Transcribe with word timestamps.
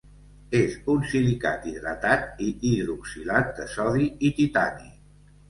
És 0.59 0.77
un 0.93 1.03
silicat 1.11 1.67
hidratat 1.71 2.41
i 2.47 2.49
hidroxilat 2.71 3.53
de 3.61 3.69
sodi 3.77 4.09
i 4.31 4.35
titani. 4.41 4.91